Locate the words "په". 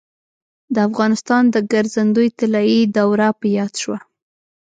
3.39-3.45